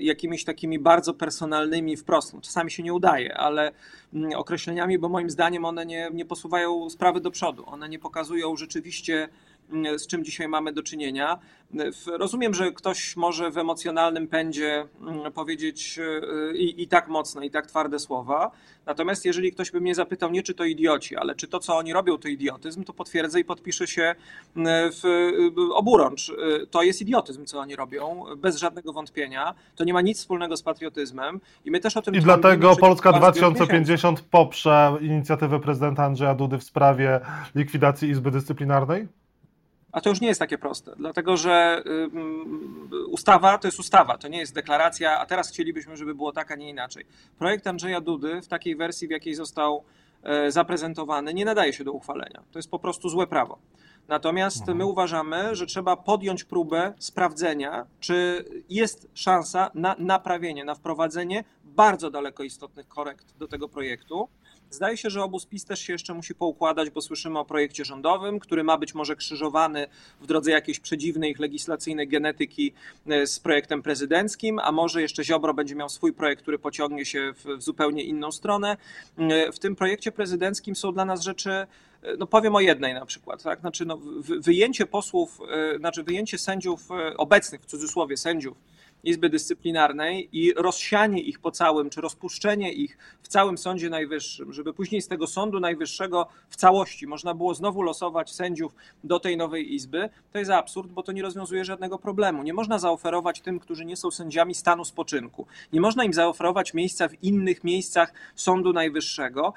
jakimiś 0.00 0.44
takimi 0.44 0.78
bardzo 0.78 1.14
personalnymi 1.14 1.96
wprost. 1.96 2.34
No, 2.34 2.40
czasami 2.40 2.70
się 2.70 2.82
nie 2.82 2.94
udaje, 2.94 3.36
ale 3.36 3.72
mm, 4.14 4.32
określeniami, 4.36 4.98
bo 4.98 5.08
moim 5.08 5.30
zdaniem 5.30 5.64
one 5.64 5.86
nie, 5.86 6.08
nie 6.12 6.24
posuwają 6.24 6.90
sprawy 6.90 7.20
do 7.20 7.30
przodu. 7.30 7.64
One 7.66 7.88
nie 7.88 7.98
pokazują 7.98 8.56
rzeczywiście 8.56 9.28
z 9.96 10.06
czym 10.06 10.24
dzisiaj 10.24 10.48
mamy 10.48 10.72
do 10.72 10.82
czynienia. 10.82 11.38
Rozumiem, 12.06 12.54
że 12.54 12.72
ktoś 12.72 13.16
może 13.16 13.50
w 13.50 13.58
emocjonalnym 13.58 14.28
pędzie 14.28 14.86
mm, 15.00 15.32
powiedzieć 15.32 15.98
y, 15.98 16.56
i, 16.56 16.82
i, 16.82 16.88
tak 16.88 17.08
mocne, 17.08 17.46
i 17.46 17.50
tak 17.50 17.66
twarde 17.66 17.98
słowa. 17.98 18.50
Natomiast 18.86 19.24
jeżeli 19.24 19.52
ktoś 19.52 19.70
by 19.70 19.80
mnie 19.80 19.94
zapytał, 19.94 20.30
nie 20.30 20.42
czy 20.42 20.54
to 20.54 20.64
idioci, 20.64 21.16
ale 21.16 21.34
czy 21.34 21.48
to, 21.48 21.58
co 21.58 21.76
oni 21.76 21.92
robią, 21.92 22.18
to 22.18 22.28
idiotyzm, 22.28 22.84
to 22.84 22.92
potwierdzę 22.92 23.40
i 23.40 23.44
podpiszę 23.44 23.86
się 23.86 24.14
w 24.56 25.04
y, 25.04 25.74
oburącz. 25.74 26.28
Y, 26.28 26.66
to 26.66 26.82
jest 26.82 27.02
idiotyzm, 27.02 27.44
co 27.44 27.58
oni 27.58 27.76
robią, 27.76 28.24
bez 28.36 28.56
żadnego 28.56 28.92
wątpienia. 28.92 29.54
To 29.76 29.84
nie 29.84 29.92
ma 29.92 30.00
nic 30.00 30.18
wspólnego 30.18 30.56
z 30.56 30.62
patriotyzmem. 30.62 31.40
I 31.64 31.70
my 31.70 31.80
też 31.80 31.96
o 31.96 32.02
tym 32.02 32.14
I 32.14 32.20
dlatego 32.20 32.76
Polska 32.76 33.12
2050 33.12 34.20
poprze 34.20 34.96
inicjatywę 35.00 35.60
prezydenta 35.60 36.04
Andrzeja 36.04 36.34
Dudy 36.34 36.58
w 36.58 36.64
sprawie 36.64 37.20
likwidacji 37.54 38.08
Izby 38.08 38.30
Dyscyplinarnej? 38.30 39.08
A 39.94 40.00
to 40.00 40.10
już 40.10 40.20
nie 40.20 40.28
jest 40.28 40.40
takie 40.40 40.58
proste, 40.58 40.92
dlatego 40.96 41.36
że 41.36 41.82
ustawa 43.08 43.58
to 43.58 43.68
jest 43.68 43.78
ustawa, 43.78 44.18
to 44.18 44.28
nie 44.28 44.38
jest 44.38 44.54
deklaracja, 44.54 45.18
a 45.20 45.26
teraz 45.26 45.48
chcielibyśmy, 45.48 45.96
żeby 45.96 46.14
było 46.14 46.32
tak, 46.32 46.50
a 46.50 46.56
nie 46.56 46.68
inaczej. 46.68 47.06
Projekt 47.38 47.66
Andrzeja 47.66 48.00
Dudy 48.00 48.42
w 48.42 48.48
takiej 48.48 48.76
wersji, 48.76 49.08
w 49.08 49.10
jakiej 49.10 49.34
został 49.34 49.84
e, 50.22 50.52
zaprezentowany, 50.52 51.34
nie 51.34 51.44
nadaje 51.44 51.72
się 51.72 51.84
do 51.84 51.92
uchwalenia. 51.92 52.42
To 52.52 52.58
jest 52.58 52.70
po 52.70 52.78
prostu 52.78 53.08
złe 53.08 53.26
prawo. 53.26 53.58
Natomiast 54.08 54.66
my 54.66 54.72
mhm. 54.72 54.90
uważamy, 54.90 55.56
że 55.56 55.66
trzeba 55.66 55.96
podjąć 55.96 56.44
próbę 56.44 56.92
sprawdzenia, 56.98 57.86
czy 58.00 58.44
jest 58.70 59.08
szansa 59.14 59.70
na 59.74 59.96
naprawienie, 59.98 60.64
na 60.64 60.74
wprowadzenie 60.74 61.44
bardzo 61.64 62.10
daleko 62.10 62.42
istotnych 62.42 62.88
korekt 62.88 63.36
do 63.38 63.48
tego 63.48 63.68
projektu. 63.68 64.28
Zdaje 64.74 64.96
się, 64.96 65.10
że 65.10 65.22
obóz 65.22 65.46
PiS 65.46 65.64
też 65.64 65.80
się 65.80 65.92
jeszcze 65.92 66.14
musi 66.14 66.34
poukładać, 66.34 66.90
bo 66.90 67.00
słyszymy 67.00 67.38
o 67.38 67.44
projekcie 67.44 67.84
rządowym, 67.84 68.40
który 68.40 68.64
ma 68.64 68.78
być 68.78 68.94
może 68.94 69.16
krzyżowany 69.16 69.86
w 70.20 70.26
drodze 70.26 70.50
jakiejś 70.50 70.80
przedziwnej 70.80 71.30
ich 71.30 71.38
legislacyjnej 71.38 72.08
genetyki 72.08 72.72
e, 73.06 73.26
z 73.26 73.40
projektem 73.40 73.82
prezydenckim, 73.82 74.58
a 74.58 74.72
może 74.72 75.02
jeszcze 75.02 75.24
Ziobro 75.24 75.54
będzie 75.54 75.74
miał 75.74 75.88
swój 75.88 76.12
projekt, 76.12 76.42
który 76.42 76.58
pociągnie 76.58 77.04
się 77.04 77.32
w, 77.32 77.62
zupełnie 77.62 78.02
inną 78.02 78.32
stronę. 78.32 78.76
E, 79.18 79.52
w 79.52 79.58
tym 79.58 79.76
projekcie 79.76 80.12
prezydenckim 80.12 80.76
są 80.76 80.92
dla 80.92 81.04
nas 81.04 81.22
rzeczy 81.22 81.50
e, 81.50 81.66
no 82.18 82.26
powiem 82.26 82.54
o 82.54 82.60
jednej 82.60 82.94
na 82.94 83.06
przykład, 83.06 83.42
tak? 83.42 83.60
Znaczy 83.60 83.86
no, 83.86 83.98
wyjęcie 84.40 84.86
posłów, 84.86 85.40
znaczy 85.78 86.02
wyjęcie 86.02 86.38
sędziów 86.38 86.88
obecnych, 87.16 87.60
w 87.60 87.66
cudzysłowie 87.66 88.16
sędziów 88.16 88.56
Izby 89.04 89.28
Dyscyplinarnej 89.28 90.28
i 90.32 90.52
rozsianie 90.54 91.22
ich 91.22 91.38
po 91.38 91.50
całym, 91.50 91.90
czy 91.90 92.00
rozpuszczenie 92.00 92.72
ich 92.72 92.98
w 93.22 93.28
całym 93.28 93.58
Sądzie 93.58 93.90
Najwyższym, 93.90 94.52
żeby 94.52 94.72
później 94.72 95.02
z 95.02 95.08
tego 95.08 95.26
Sądu 95.26 95.60
Najwyższego 95.60 96.26
w 96.48 96.56
całości 96.56 97.06
można 97.06 97.34
było 97.34 97.54
znowu 97.54 97.82
losować 97.82 98.32
sędziów 98.32 98.74
do 99.04 99.20
tej 99.20 99.36
nowej 99.36 99.74
Izby, 99.74 100.08
to 100.32 100.38
jest 100.38 100.50
absurd, 100.50 100.90
bo 100.90 101.02
to 101.02 101.12
nie 101.12 101.22
rozwiązuje 101.22 101.64
żadnego 101.64 101.98
problemu. 101.98 102.42
Nie 102.42 102.54
można 102.54 102.78
zaoferować 102.78 103.40
tym, 103.40 103.60
którzy 103.60 103.84
nie 103.84 103.96
są 103.96 104.10
sędziami 104.10 104.54
stanu 104.54 104.84
spoczynku. 104.84 105.46
Nie 105.72 105.80
można 105.80 106.04
im 106.04 106.12
zaoferować 106.12 106.74
miejsca 106.74 107.08
w 107.08 107.22
innych 107.22 107.64
miejscach 107.64 108.12
Sądu 108.34 108.72
Najwyższego. 108.72 109.52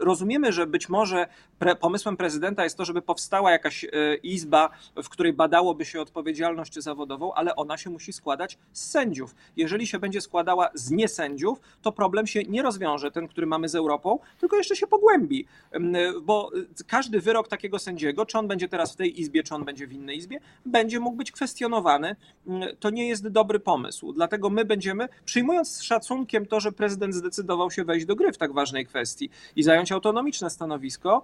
Rozumiemy, 0.00 0.52
że 0.52 0.66
być 0.66 0.88
może 0.88 1.26
pre, 1.58 1.76
pomysłem 1.76 2.16
prezydenta 2.16 2.64
jest 2.64 2.76
to, 2.76 2.84
żeby 2.84 3.02
powstała 3.02 3.50
jakaś 3.50 3.84
e, 3.84 3.88
izba, 4.22 4.70
w 4.96 5.08
której 5.08 5.32
badałoby 5.32 5.84
się 5.84 6.00
odpowiedzialność 6.00 6.74
zawodową, 6.74 7.34
ale 7.34 7.56
ona 7.56 7.78
się 7.78 7.90
musi 7.90 8.12
składać 8.12 8.58
z 8.72 8.90
sędziów. 8.90 9.34
Jeżeli 9.56 9.86
się 9.86 9.98
będzie 9.98 10.20
składała 10.20 10.70
z 10.74 10.90
niesędziów, 10.90 11.60
to 11.82 11.92
problem 11.92 12.26
się 12.26 12.42
nie 12.42 12.62
rozwiąże, 12.62 13.10
ten, 13.10 13.28
który 13.28 13.46
mamy 13.46 13.68
z 13.68 13.74
Europą, 13.74 14.18
tylko 14.38 14.56
jeszcze 14.56 14.76
się 14.76 14.86
pogłębi, 14.86 15.46
bo 16.22 16.50
każdy 16.86 17.20
wyrok 17.20 17.48
takiego 17.48 17.78
sędziego, 17.78 18.26
czy 18.26 18.38
on 18.38 18.48
będzie 18.48 18.68
teraz 18.68 18.92
w 18.92 18.96
tej 18.96 19.20
izbie, 19.20 19.42
czy 19.42 19.54
on 19.54 19.64
będzie 19.64 19.86
w 19.86 19.92
innej 19.92 20.16
izbie, 20.16 20.40
będzie 20.66 21.00
mógł 21.00 21.16
być 21.16 21.32
kwestionowany. 21.32 22.16
To 22.80 22.90
nie 22.90 23.08
jest 23.08 23.28
dobry 23.28 23.60
pomysł. 23.60 24.12
Dlatego 24.12 24.50
my 24.50 24.64
będziemy, 24.64 25.08
przyjmując 25.24 25.68
z 25.76 25.82
szacunkiem 25.82 26.46
to, 26.46 26.60
że 26.60 26.72
prezydent 26.72 27.14
zdecydował 27.14 27.70
się 27.70 27.84
wejść 27.84 28.06
do 28.06 28.16
gry 28.16 28.32
w 28.32 28.38
tak 28.38 28.52
ważnej 28.52 28.86
kwestii 28.86 29.30
i 29.56 29.62
zająć 29.62 29.92
autonomiczne 29.92 30.50
stanowisko, 30.50 31.22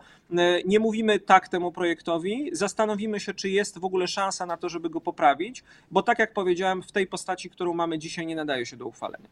nie 0.66 0.80
mówimy 0.80 1.20
tak 1.20 1.48
temu 1.48 1.72
projektowi, 1.72 2.50
zastanowimy 2.52 3.20
się, 3.20 3.34
czy 3.34 3.48
jest 3.48 3.78
w 3.78 3.84
ogóle 3.84 4.08
szansa 4.08 4.46
na 4.46 4.56
to, 4.56 4.68
żeby 4.68 4.90
go 4.90 5.00
poprawić, 5.00 5.64
bo 5.90 6.02
tak 6.02 6.18
jak 6.18 6.32
powiedziałem, 6.32 6.82
w 6.82 6.92
tej 6.92 7.06
postaci, 7.06 7.23
którą 7.50 7.74
mamy 7.74 7.98
dzisiaj, 7.98 8.26
nie 8.26 8.36
nadaje 8.36 8.66
się 8.66 8.76
do 8.76 8.86
uchwalenia. 8.86 9.28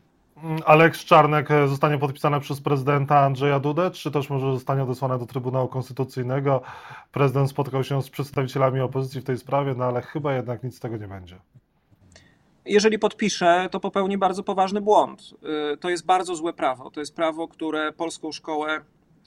Aleks 0.64 1.04
Czarnek 1.04 1.50
e, 1.50 1.68
zostanie 1.68 1.98
podpisany 1.98 2.40
przez 2.40 2.60
prezydenta 2.60 3.18
Andrzeja 3.18 3.60
Dudę, 3.60 3.90
czy 3.90 4.10
też 4.10 4.30
może 4.30 4.52
zostanie 4.52 4.82
odesłany 4.82 5.18
do 5.18 5.26
Trybunału 5.26 5.68
Konstytucyjnego? 5.68 6.62
Prezydent 7.12 7.50
spotkał 7.50 7.84
się 7.84 8.02
z 8.02 8.10
przedstawicielami 8.10 8.80
opozycji 8.80 9.20
w 9.20 9.24
tej 9.24 9.38
sprawie, 9.38 9.74
no 9.74 9.84
ale 9.84 10.02
chyba 10.02 10.34
jednak 10.34 10.62
nic 10.62 10.76
z 10.76 10.80
tego 10.80 10.96
nie 10.96 11.08
będzie. 11.08 11.38
Jeżeli 12.64 12.98
podpisze, 12.98 13.68
to 13.70 13.80
popełni 13.80 14.18
bardzo 14.18 14.42
poważny 14.42 14.80
błąd. 14.80 15.34
Y, 15.74 15.76
to 15.76 15.90
jest 15.90 16.06
bardzo 16.06 16.36
złe 16.36 16.52
prawo. 16.52 16.90
To 16.90 17.00
jest 17.00 17.16
prawo, 17.16 17.48
które 17.48 17.92
polską 17.92 18.32
szkołę 18.32 18.80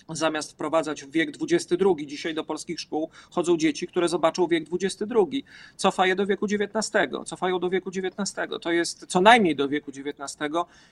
zamiast 0.09 0.51
wprowadzać 0.51 1.05
wiek 1.05 1.29
XXI, 1.41 1.75
dzisiaj 2.05 2.33
do 2.33 2.43
polskich 2.43 2.79
szkół 2.79 3.09
chodzą 3.31 3.57
dzieci, 3.57 3.87
które 3.87 4.09
zobaczą 4.09 4.47
wiek 4.47 4.63
XXI. 4.73 5.05
Cofa 5.75 6.07
je 6.07 6.15
do 6.15 6.25
wieku 6.25 6.45
XIX, 6.45 7.13
cofają 7.25 7.59
do 7.59 7.69
wieku 7.69 7.89
XIX. 7.89 8.35
To 8.61 8.71
jest 8.71 9.05
co 9.07 9.21
najmniej 9.21 9.55
do 9.55 9.67
wieku 9.67 9.91
XIX. 9.91 10.37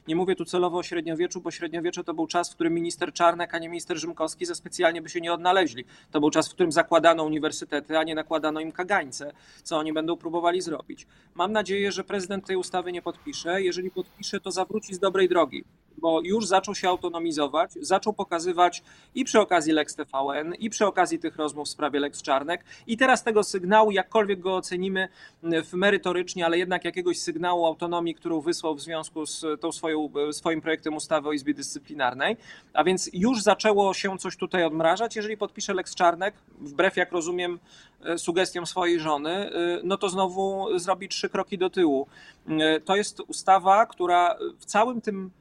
Nie 0.07 0.15
mówię 0.15 0.35
tu 0.35 0.45
celowo 0.45 0.77
o 0.77 0.83
średniowieczu, 0.83 1.41
bo 1.41 1.51
średniowiecze 1.51 2.03
to 2.03 2.13
był 2.13 2.27
czas, 2.27 2.51
w 2.51 2.55
którym 2.55 2.73
minister 2.73 3.13
Czarnek, 3.13 3.55
a 3.55 3.59
nie 3.59 3.69
minister 3.69 3.97
Rzymkowski 3.97 4.45
za 4.45 4.55
specjalnie 4.55 5.01
by 5.01 5.09
się 5.09 5.21
nie 5.21 5.33
odnaleźli. 5.33 5.85
To 6.11 6.19
był 6.19 6.29
czas, 6.29 6.49
w 6.49 6.53
którym 6.53 6.71
zakładano 6.71 7.23
uniwersytety, 7.23 7.97
a 7.97 8.03
nie 8.03 8.15
nakładano 8.15 8.59
im 8.59 8.71
kagańce, 8.71 9.31
co 9.63 9.77
oni 9.77 9.93
będą 9.93 10.17
próbowali 10.17 10.61
zrobić. 10.61 11.07
Mam 11.35 11.51
nadzieję, 11.51 11.91
że 11.91 12.03
prezydent 12.03 12.45
tej 12.45 12.55
ustawy 12.55 12.91
nie 12.91 13.01
podpisze. 13.01 13.61
Jeżeli 13.61 13.91
podpisze, 13.91 14.39
to 14.39 14.51
zawróci 14.51 14.93
z 14.93 14.99
dobrej 14.99 15.29
drogi 15.29 15.63
bo 15.97 16.21
już 16.21 16.47
zaczął 16.47 16.75
się 16.75 16.89
autonomizować, 16.89 17.71
zaczął 17.81 18.13
pokazywać 18.13 18.83
i 19.15 19.25
przy 19.25 19.39
okazji 19.39 19.73
Lex 19.73 19.95
TVN, 19.95 20.53
i 20.59 20.69
przy 20.69 20.85
okazji 20.85 21.19
tych 21.19 21.35
rozmów 21.35 21.67
w 21.67 21.69
sprawie 21.69 21.99
Lex 21.99 22.21
Czarnek. 22.21 22.65
I 22.87 22.97
teraz 22.97 23.23
tego 23.23 23.43
sygnału, 23.43 23.91
jakkolwiek 23.91 24.39
go 24.39 24.55
ocenimy 24.55 25.07
merytorycznie, 25.73 26.45
ale 26.45 26.57
jednak 26.57 26.85
jakiegoś 26.85 27.19
sygnału 27.19 27.65
autonomii, 27.65 28.15
którą 28.15 28.41
wysłał 28.41 28.75
w 28.75 28.81
związku 28.81 29.25
z 29.25 29.45
tą 29.61 29.71
swoją, 29.71 30.09
swoim 30.31 30.61
projektem 30.61 30.95
ustawy 30.95 31.29
o 31.29 31.33
Izbie 31.33 31.53
Dyscyplinarnej. 31.53 32.37
A 32.73 32.83
więc 32.83 33.09
już 33.13 33.41
zaczęło 33.41 33.93
się 33.93 34.17
coś 34.17 34.37
tutaj 34.37 34.63
odmrażać. 34.63 35.15
Jeżeli 35.15 35.37
podpisze 35.37 35.73
Lex 35.73 35.95
Czarnek, 35.95 36.33
wbrew 36.61 36.97
jak 36.97 37.11
rozumiem 37.11 37.59
e, 38.05 38.17
sugestiom 38.17 38.65
swojej 38.65 38.99
żony, 38.99 39.31
e, 39.31 39.51
no 39.83 39.97
to 39.97 40.09
znowu 40.09 40.67
zrobi 40.79 41.09
trzy 41.09 41.29
kroki 41.29 41.57
do 41.57 41.69
tyłu. 41.69 42.07
E, 42.47 42.79
to 42.79 42.95
jest 42.95 43.19
ustawa, 43.19 43.85
która 43.85 44.35
w 44.59 44.65
całym 44.65 45.01
tym 45.01 45.31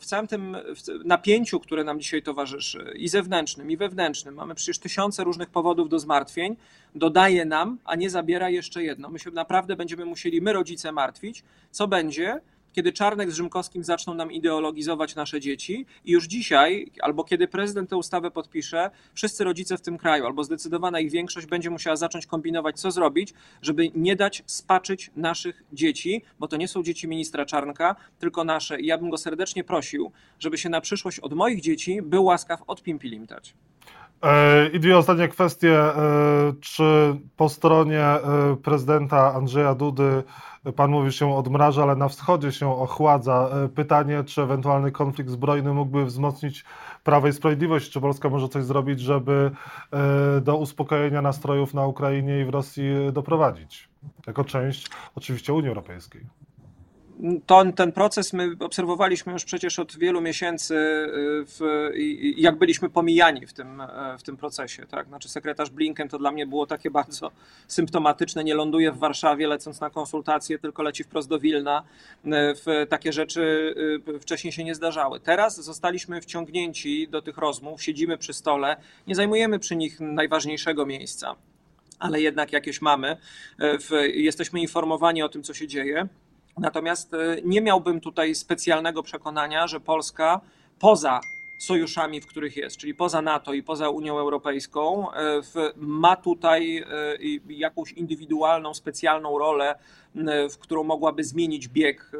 w 0.00 0.04
całym 0.04 0.26
tym 0.26 0.56
napięciu, 1.04 1.60
które 1.60 1.84
nam 1.84 2.00
dzisiaj 2.00 2.22
towarzyszy, 2.22 2.92
i 2.96 3.08
zewnętrznym, 3.08 3.70
i 3.70 3.76
wewnętrznym, 3.76 4.34
mamy 4.34 4.54
przecież 4.54 4.78
tysiące 4.78 5.24
różnych 5.24 5.50
powodów 5.50 5.88
do 5.88 5.98
zmartwień, 5.98 6.56
dodaje 6.94 7.44
nam, 7.44 7.78
a 7.84 7.96
nie 7.96 8.10
zabiera 8.10 8.50
jeszcze 8.50 8.82
jedno. 8.82 9.08
My 9.08 9.18
się 9.18 9.30
naprawdę 9.30 9.76
będziemy 9.76 10.04
musieli, 10.04 10.42
my 10.42 10.52
rodzice, 10.52 10.92
martwić, 10.92 11.42
co 11.70 11.88
będzie, 11.88 12.40
kiedy 12.72 12.92
Czarnek 12.92 13.30
z 13.30 13.34
Rzymkowskim 13.34 13.84
zaczną 13.84 14.14
nam 14.14 14.32
ideologizować 14.32 15.14
nasze 15.14 15.40
dzieci 15.40 15.86
i 16.04 16.12
już 16.12 16.24
dzisiaj, 16.24 16.90
albo 17.00 17.24
kiedy 17.24 17.48
prezydent 17.48 17.90
tę 17.90 17.96
ustawę 17.96 18.30
podpisze, 18.30 18.90
wszyscy 19.14 19.44
rodzice 19.44 19.78
w 19.78 19.80
tym 19.80 19.98
kraju, 19.98 20.26
albo 20.26 20.44
zdecydowana 20.44 21.00
ich 21.00 21.10
większość 21.10 21.46
będzie 21.46 21.70
musiała 21.70 21.96
zacząć 21.96 22.26
kombinować, 22.26 22.80
co 22.80 22.90
zrobić, 22.90 23.34
żeby 23.62 23.90
nie 23.94 24.16
dać 24.16 24.42
spaczyć 24.46 25.10
naszych 25.16 25.62
dzieci, 25.72 26.22
bo 26.38 26.48
to 26.48 26.56
nie 26.56 26.68
są 26.68 26.82
dzieci 26.82 27.08
ministra 27.08 27.46
Czarnka, 27.46 27.96
tylko 28.18 28.44
nasze. 28.44 28.80
I 28.80 28.86
ja 28.86 28.98
bym 28.98 29.10
go 29.10 29.18
serdecznie 29.18 29.64
prosił, 29.64 30.12
żeby 30.38 30.58
się 30.58 30.68
na 30.68 30.80
przyszłość 30.80 31.20
od 31.20 31.32
moich 31.32 31.60
dzieci 31.60 32.02
był 32.02 32.24
łaskaw 32.24 32.62
od 32.66 32.82
dać. 33.26 33.54
E, 34.22 34.68
I 34.68 34.80
dwie 34.80 34.98
ostatnie 34.98 35.28
kwestie. 35.28 35.78
E, 35.78 36.52
czy 36.60 37.16
po 37.36 37.48
stronie 37.48 38.00
e, 38.00 38.56
prezydenta 38.62 39.34
Andrzeja 39.34 39.74
Dudy 39.74 40.22
pan 40.76 40.90
mówi 40.90 41.12
się 41.12 41.36
odmraża, 41.36 41.82
ale 41.82 41.96
na 41.96 42.08
wschodzie 42.08 42.52
się 42.52 42.80
ochładza? 42.80 43.50
Pytanie, 43.74 44.24
czy 44.24 44.42
ewentualny 44.42 44.92
konflikt 44.92 45.30
zbrojny 45.30 45.72
mógłby 45.74 46.04
wzmocnić 46.04 46.64
Prawo 47.04 47.28
i 47.28 47.32
Sprawiedliwość? 47.32 47.90
Czy 47.90 48.00
Polska 48.00 48.28
może 48.28 48.48
coś 48.48 48.64
zrobić, 48.64 49.00
żeby 49.00 49.50
do 50.42 50.56
uspokojenia 50.56 51.22
nastrojów 51.22 51.74
na 51.74 51.86
Ukrainie 51.86 52.40
i 52.40 52.44
w 52.44 52.48
Rosji 52.48 53.12
doprowadzić? 53.12 53.88
Jako 54.26 54.44
część 54.44 54.90
oczywiście 55.14 55.52
Unii 55.52 55.68
Europejskiej 55.68 56.26
to, 57.46 57.64
ten 57.76 57.92
proces 57.92 58.32
my 58.32 58.50
obserwowaliśmy 58.60 59.32
już 59.32 59.44
przecież 59.44 59.78
od 59.78 59.98
wielu 59.98 60.20
miesięcy, 60.20 60.74
y, 60.74 61.08
w, 61.46 61.90
jak 62.36 62.58
byliśmy 62.58 62.90
pomijani 62.90 63.46
w 63.46 63.52
tym, 63.52 63.80
e, 63.80 64.16
w 64.18 64.22
tym 64.22 64.36
procesie. 64.36 64.86
Tak? 64.86 65.06
Znaczy 65.06 65.28
sekretarz 65.28 65.70
Blinken 65.70 66.08
to 66.08 66.18
dla 66.18 66.30
mnie 66.30 66.46
było 66.46 66.66
takie 66.66 66.90
bardzo 66.90 67.30
symptomatyczne. 67.68 68.44
Nie 68.44 68.54
ląduje 68.54 68.92
w 68.92 68.98
Warszawie 68.98 69.48
lecąc 69.48 69.80
na 69.80 69.90
konsultacje, 69.90 70.58
tylko 70.58 70.82
leci 70.82 71.04
wprost 71.04 71.28
do 71.28 71.38
Wilna. 71.38 71.82
E, 72.24 72.54
w, 72.54 72.86
takie 72.88 73.12
rzeczy 73.12 73.74
y, 74.08 74.18
wcześniej 74.20 74.52
się 74.52 74.64
nie 74.64 74.74
zdarzały. 74.74 75.20
Teraz 75.20 75.60
zostaliśmy 75.60 76.20
wciągnięci 76.20 77.08
do 77.08 77.22
tych 77.22 77.38
rozmów, 77.38 77.82
siedzimy 77.82 78.18
przy 78.18 78.32
stole, 78.32 78.76
nie 79.06 79.14
zajmujemy 79.14 79.58
przy 79.58 79.76
nich 79.76 80.00
najważniejszego 80.00 80.86
miejsca, 80.86 81.34
ale 81.98 82.20
jednak 82.20 82.52
jakieś 82.52 82.82
mamy. 82.82 83.16
E, 83.58 83.78
w, 83.78 83.90
jesteśmy 84.14 84.60
informowani 84.60 85.22
o 85.22 85.28
tym, 85.28 85.42
co 85.42 85.54
się 85.54 85.68
dzieje. 85.68 86.08
Natomiast 86.60 87.14
e, 87.14 87.36
nie 87.44 87.60
miałbym 87.60 88.00
tutaj 88.00 88.34
specjalnego 88.34 89.02
przekonania, 89.02 89.66
że 89.66 89.80
Polska 89.80 90.40
poza 90.78 91.20
sojuszami, 91.58 92.20
w 92.20 92.26
których 92.26 92.56
jest, 92.56 92.76
czyli 92.76 92.94
poza 92.94 93.22
NATO 93.22 93.52
i 93.52 93.62
poza 93.62 93.90
Unią 93.90 94.18
Europejską, 94.18 95.12
e, 95.12 95.40
ma 95.76 96.16
tutaj 96.16 96.78
e, 96.78 96.84
jakąś 97.48 97.92
indywidualną, 97.92 98.74
specjalną 98.74 99.38
rolę, 99.38 99.74
w 100.50 100.58
którą 100.58 100.84
mogłaby 100.84 101.24
zmienić 101.24 101.68
bieg 101.68 102.12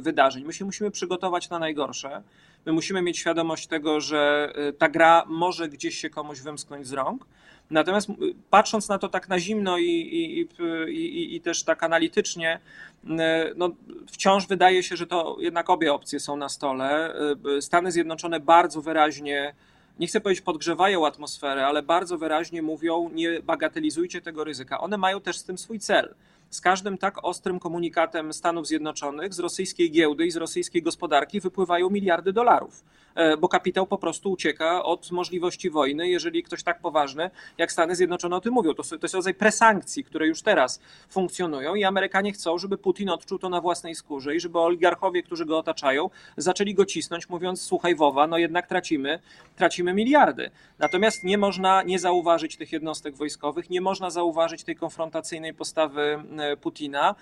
wydarzeń. 0.00 0.44
My 0.44 0.52
się 0.52 0.64
musimy 0.64 0.90
przygotować 0.90 1.50
na 1.50 1.58
najgorsze. 1.58 2.22
My 2.66 2.72
musimy 2.72 3.02
mieć 3.02 3.18
świadomość 3.18 3.66
tego, 3.66 4.00
że 4.00 4.52
ta 4.78 4.88
gra 4.88 5.24
może 5.26 5.68
gdzieś 5.68 5.98
się 5.98 6.10
komuś 6.10 6.40
wymsknąć 6.40 6.86
z 6.86 6.92
rąk. 6.92 7.26
Natomiast 7.70 8.08
patrząc 8.50 8.88
na 8.88 8.98
to 8.98 9.08
tak 9.08 9.28
na 9.28 9.38
zimno 9.38 9.78
i, 9.78 9.84
i, 9.84 10.48
i, 10.88 11.36
i 11.36 11.40
też 11.40 11.62
tak 11.62 11.82
analitycznie, 11.82 12.60
no, 13.56 13.70
wciąż 14.06 14.46
wydaje 14.46 14.82
się, 14.82 14.96
że 14.96 15.06
to 15.06 15.36
jednak 15.40 15.70
obie 15.70 15.92
opcje 15.92 16.20
są 16.20 16.36
na 16.36 16.48
stole. 16.48 17.14
Stany 17.60 17.92
Zjednoczone 17.92 18.40
bardzo 18.40 18.82
wyraźnie, 18.82 19.54
nie 19.98 20.06
chcę 20.06 20.20
powiedzieć 20.20 20.44
podgrzewają 20.44 21.06
atmosferę, 21.06 21.66
ale 21.66 21.82
bardzo 21.82 22.18
wyraźnie 22.18 22.62
mówią, 22.62 23.10
nie 23.12 23.42
bagatelizujcie 23.42 24.20
tego 24.20 24.44
ryzyka. 24.44 24.80
One 24.80 24.96
mają 24.96 25.20
też 25.20 25.38
z 25.38 25.44
tym 25.44 25.58
swój 25.58 25.78
cel 25.78 26.14
z 26.50 26.60
każdym 26.60 26.98
tak 26.98 27.24
ostrym 27.24 27.60
komunikatem 27.60 28.32
Stanów 28.32 28.66
Zjednoczonych 28.66 29.34
z 29.34 29.38
rosyjskiej 29.38 29.90
giełdy 29.90 30.26
i 30.26 30.30
z 30.30 30.36
rosyjskiej 30.36 30.82
gospodarki 30.82 31.40
wypływają 31.40 31.90
miliardy 31.90 32.32
dolarów, 32.32 32.84
bo 33.38 33.48
kapitał 33.48 33.86
po 33.86 33.98
prostu 33.98 34.30
ucieka 34.30 34.82
od 34.82 35.10
możliwości 35.10 35.70
wojny, 35.70 36.08
jeżeli 36.08 36.42
ktoś 36.42 36.62
tak 36.62 36.80
poważny 36.80 37.30
jak 37.58 37.72
Stany 37.72 37.96
Zjednoczone 37.96 38.36
o 38.36 38.40
tym 38.40 38.54
mówią. 38.54 38.74
To, 38.74 38.82
to 38.82 38.98
jest 39.02 39.14
rodzaj 39.14 39.34
presankcji, 39.34 40.04
które 40.04 40.26
już 40.26 40.42
teraz 40.42 40.80
funkcjonują 41.08 41.74
i 41.74 41.84
Amerykanie 41.84 42.32
chcą, 42.32 42.58
żeby 42.58 42.78
Putin 42.78 43.10
odczuł 43.10 43.38
to 43.38 43.48
na 43.48 43.60
własnej 43.60 43.94
skórze 43.94 44.36
i 44.36 44.40
żeby 44.40 44.58
oligarchowie, 44.58 45.22
którzy 45.22 45.46
go 45.46 45.58
otaczają, 45.58 46.10
zaczęli 46.36 46.74
go 46.74 46.86
cisnąć, 46.86 47.28
mówiąc: 47.28 47.62
Słuchaj, 47.62 47.94
Wowa, 47.94 48.26
no 48.26 48.38
jednak 48.38 48.66
tracimy, 48.66 49.18
tracimy 49.56 49.94
miliardy. 49.94 50.50
Natomiast 50.78 51.24
nie 51.24 51.38
można 51.38 51.82
nie 51.82 51.98
zauważyć 51.98 52.56
tych 52.56 52.72
jednostek 52.72 53.16
wojskowych, 53.16 53.70
nie 53.70 53.80
można 53.80 54.10
zauważyć 54.10 54.64
tej 54.64 54.76
konfrontacyjnej 54.76 55.54
postawy 55.54 56.22
Putina. 56.60 57.14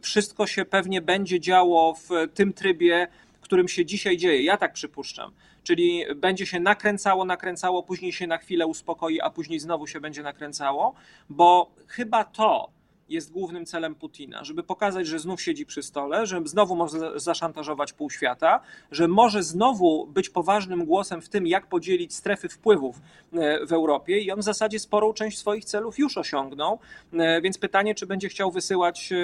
Wszystko 0.00 0.46
się 0.46 0.64
pewnie 0.64 1.02
będzie 1.02 1.40
działo 1.40 1.94
w 1.94 2.08
tym 2.34 2.52
trybie, 2.52 3.08
którym 3.48 3.68
się 3.68 3.84
dzisiaj 3.84 4.16
dzieje. 4.16 4.42
Ja 4.42 4.56
tak 4.56 4.72
przypuszczam. 4.72 5.32
Czyli 5.62 6.04
będzie 6.16 6.46
się 6.46 6.60
nakręcało, 6.60 7.24
nakręcało, 7.24 7.82
później 7.82 8.12
się 8.12 8.26
na 8.26 8.38
chwilę 8.38 8.66
uspokoi, 8.66 9.20
a 9.20 9.30
później 9.30 9.60
znowu 9.60 9.86
się 9.86 10.00
będzie 10.00 10.22
nakręcało, 10.22 10.94
bo 11.28 11.70
chyba 11.86 12.24
to 12.24 12.70
jest 13.08 13.32
głównym 13.32 13.66
celem 13.66 13.94
Putina, 13.94 14.44
żeby 14.44 14.62
pokazać, 14.62 15.06
że 15.06 15.18
znów 15.18 15.42
siedzi 15.42 15.66
przy 15.66 15.82
stole, 15.82 16.26
że 16.26 16.40
znowu 16.44 16.76
może 16.76 17.20
zaszantażować 17.20 17.92
pół 17.92 18.10
świata, 18.10 18.60
że 18.90 19.08
może 19.08 19.42
znowu 19.42 20.06
być 20.06 20.30
poważnym 20.30 20.84
głosem 20.84 21.22
w 21.22 21.28
tym, 21.28 21.46
jak 21.46 21.66
podzielić 21.66 22.14
strefy 22.14 22.48
wpływów 22.48 23.00
e, 23.32 23.66
w 23.66 23.72
Europie 23.72 24.18
i 24.18 24.30
on 24.30 24.40
w 24.40 24.44
zasadzie 24.44 24.78
sporą 24.78 25.12
część 25.12 25.38
swoich 25.38 25.64
celów 25.64 25.98
już 25.98 26.18
osiągnął, 26.18 26.78
e, 27.12 27.40
więc 27.40 27.58
pytanie, 27.58 27.94
czy 27.94 28.06
będzie 28.06 28.28
chciał 28.28 28.50
wysyłać 28.50 29.12
e, 29.12 29.16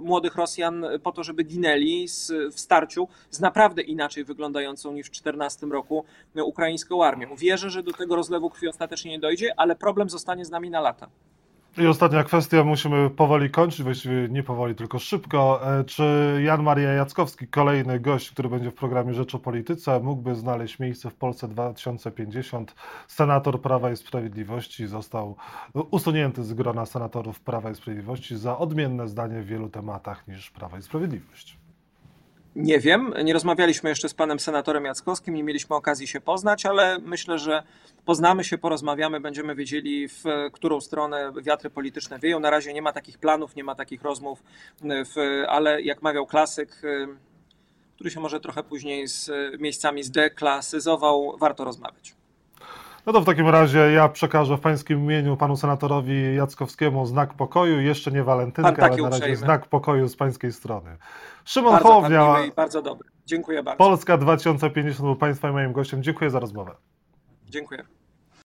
młodych 0.00 0.36
Rosjan 0.36 0.84
po 1.02 1.12
to, 1.12 1.24
żeby 1.24 1.44
ginęli 1.44 2.06
w 2.52 2.60
starciu 2.60 3.08
z 3.30 3.40
naprawdę 3.40 3.82
inaczej 3.82 4.24
wyglądającą 4.24 4.92
niż 4.92 5.06
w 5.06 5.10
2014 5.10 5.66
roku 5.66 6.04
ukraińską 6.44 7.04
armią. 7.04 7.36
Wierzę, 7.36 7.70
że 7.70 7.82
do 7.82 7.92
tego 7.92 8.16
rozlewu 8.16 8.50
krwi 8.50 8.68
ostatecznie 8.68 9.10
nie 9.10 9.18
dojdzie, 9.18 9.54
ale 9.56 9.76
problem 9.76 10.10
zostanie 10.10 10.44
z 10.44 10.50
nami 10.50 10.70
na 10.70 10.80
lata. 10.80 11.08
I 11.78 11.86
ostatnia 11.86 12.24
kwestia, 12.24 12.64
musimy 12.64 13.10
powoli 13.10 13.50
kończyć, 13.50 13.82
właściwie 13.82 14.28
nie 14.28 14.42
powoli, 14.42 14.74
tylko 14.74 14.98
szybko. 14.98 15.60
E, 15.78 15.84
czy 15.84 16.40
Jan 16.44 16.62
Maria 16.62 16.92
Jackowski, 16.92 17.48
kolejny 17.48 18.00
gość, 18.00 18.30
który 18.30 18.48
będzie 18.48 18.70
w 18.70 18.74
programie 18.74 19.14
Rzecz 19.14 19.34
o 19.34 19.38
Polityce, 19.38 20.00
mógłby 20.00 20.34
znaleźć 20.34 20.78
miejsce 20.78 21.10
w 21.10 21.14
Polsce 21.14 21.48
2050? 21.48 22.74
Senator 23.08 23.60
Prawa 23.60 23.90
i 23.90 23.96
Sprawiedliwości 23.96 24.86
został 24.86 25.36
usunięty 25.90 26.44
z 26.44 26.54
grona 26.54 26.86
senatorów 26.86 27.40
Prawa 27.40 27.70
i 27.70 27.74
Sprawiedliwości 27.74 28.36
za 28.36 28.58
odmienne 28.58 29.08
zdanie 29.08 29.42
w 29.42 29.46
wielu 29.46 29.68
tematach 29.68 30.28
niż 30.28 30.50
Prawa 30.50 30.78
i 30.78 30.82
Sprawiedliwość. 30.82 31.61
Nie 32.56 32.80
wiem, 32.80 33.14
nie 33.24 33.32
rozmawialiśmy 33.32 33.90
jeszcze 33.90 34.08
z 34.08 34.14
panem 34.14 34.40
senatorem 34.40 34.84
Jackowskim, 34.84 35.34
nie 35.34 35.42
mieliśmy 35.42 35.76
okazji 35.76 36.06
się 36.06 36.20
poznać, 36.20 36.66
ale 36.66 36.98
myślę, 36.98 37.38
że 37.38 37.62
poznamy 38.04 38.44
się, 38.44 38.58
porozmawiamy, 38.58 39.20
będziemy 39.20 39.54
wiedzieli, 39.54 40.08
w 40.08 40.24
którą 40.52 40.80
stronę 40.80 41.32
wiatry 41.42 41.70
polityczne 41.70 42.18
wieją. 42.18 42.40
Na 42.40 42.50
razie 42.50 42.72
nie 42.72 42.82
ma 42.82 42.92
takich 42.92 43.18
planów, 43.18 43.56
nie 43.56 43.64
ma 43.64 43.74
takich 43.74 44.02
rozmów, 44.02 44.42
ale 45.48 45.82
jak 45.82 46.02
mawiał 46.02 46.26
klasyk, 46.26 46.82
który 47.94 48.10
się 48.10 48.20
może 48.20 48.40
trochę 48.40 48.62
później 48.62 49.08
z 49.08 49.30
miejscami 49.60 50.02
zdeklasyzował, 50.02 51.36
warto 51.38 51.64
rozmawiać. 51.64 52.14
No 53.06 53.12
to 53.12 53.20
w 53.20 53.24
takim 53.24 53.48
razie 53.48 53.78
ja 53.78 54.08
przekażę 54.08 54.56
w 54.56 54.60
pańskim 54.60 54.98
imieniu 54.98 55.36
panu 55.36 55.56
senatorowi 55.56 56.36
Jackowskiemu 56.36 57.06
znak 57.06 57.34
pokoju. 57.34 57.80
Jeszcze 57.80 58.12
nie 58.12 58.24
walentynkę, 58.24 58.68
ale 58.68 58.76
na 58.76 58.88
razie 58.88 59.02
uprzejmy. 59.02 59.36
znak 59.36 59.66
pokoju 59.66 60.08
z 60.08 60.16
pańskiej 60.16 60.52
strony. 60.52 60.96
Szymon 61.44 61.72
bardzo 61.72 61.88
Hołownia. 61.88 62.36
Bardzo 62.56 62.82
dobry. 62.82 63.08
Dziękuję 63.26 63.62
bardzo. 63.62 63.78
Polska 63.78 64.18
2050 64.18 65.00
był 65.00 65.16
państwa 65.16 65.48
i 65.48 65.52
moim 65.52 65.72
gościem. 65.72 66.02
Dziękuję 66.02 66.30
za 66.30 66.40
rozmowę. 66.40 66.74
Dziękuję. 67.44 67.84